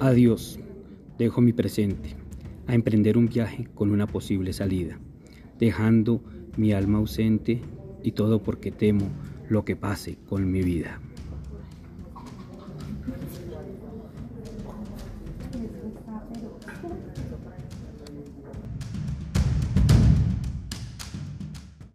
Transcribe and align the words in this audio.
Adiós, 0.00 0.58
dejo 1.18 1.40
mi 1.40 1.52
presente 1.52 2.16
a 2.66 2.74
emprender 2.74 3.16
un 3.16 3.26
viaje 3.26 3.68
con 3.74 3.90
una 3.90 4.06
posible 4.06 4.52
salida, 4.52 4.98
dejando 5.58 6.22
mi 6.56 6.72
alma 6.72 6.98
ausente 6.98 7.60
y 8.02 8.12
todo 8.12 8.42
porque 8.42 8.70
temo 8.70 9.08
lo 9.48 9.64
que 9.64 9.76
pase 9.76 10.18
con 10.28 10.50
mi 10.50 10.62
vida. 10.62 11.00